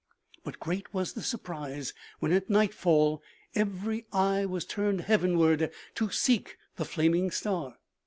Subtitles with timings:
[0.43, 0.55] But .?<?
[0.59, 0.59] OMEGA.
[0.63, 3.21] great was the surprise when at nightfall
[3.53, 7.77] every eye was turned heavenward to seek the flaming star.